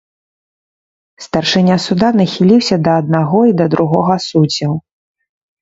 [1.25, 4.73] Старшыня суда нахіліўся да аднаго і да другога суддзяў.